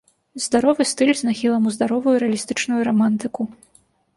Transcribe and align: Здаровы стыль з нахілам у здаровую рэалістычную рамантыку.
Здаровы 0.43 0.87
стыль 0.91 1.11
з 1.19 1.27
нахілам 1.27 1.67
у 1.73 1.73
здаровую 1.75 2.15
рэалістычную 2.25 2.81
рамантыку. 2.89 3.41